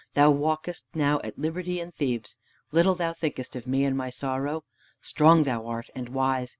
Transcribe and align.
Thou 0.15 0.31
walkest 0.31 0.85
now 0.95 1.19
at 1.23 1.37
liberty 1.37 1.79
in 1.79 1.91
Thebes. 1.91 2.35
Little 2.71 2.95
thou 2.95 3.13
thinkest 3.13 3.55
of 3.55 3.67
me 3.67 3.83
and 3.85 3.93
of 3.93 3.97
my 3.97 4.09
sorrow! 4.09 4.63
Strong 4.99 5.43
thou 5.43 5.67
art, 5.67 5.91
and 5.93 6.09
wise. 6.09 6.49